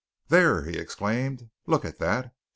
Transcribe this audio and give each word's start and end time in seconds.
"There!" 0.29 0.63
he 0.63 0.79
exclaimed. 0.79 1.51
"Look 1.67 1.85
at 1.85 1.99
that. 1.99 2.33